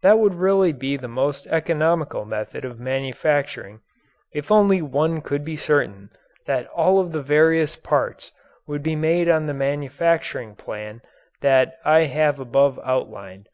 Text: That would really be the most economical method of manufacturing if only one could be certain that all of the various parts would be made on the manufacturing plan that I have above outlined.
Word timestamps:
That 0.00 0.18
would 0.18 0.32
really 0.32 0.72
be 0.72 0.96
the 0.96 1.06
most 1.06 1.46
economical 1.48 2.24
method 2.24 2.64
of 2.64 2.80
manufacturing 2.80 3.80
if 4.32 4.50
only 4.50 4.80
one 4.80 5.20
could 5.20 5.44
be 5.44 5.54
certain 5.58 6.08
that 6.46 6.66
all 6.68 6.98
of 6.98 7.12
the 7.12 7.20
various 7.20 7.76
parts 7.76 8.32
would 8.66 8.82
be 8.82 8.96
made 8.96 9.28
on 9.28 9.44
the 9.44 9.52
manufacturing 9.52 10.54
plan 10.56 11.02
that 11.42 11.76
I 11.84 12.06
have 12.06 12.38
above 12.40 12.80
outlined. 12.84 13.48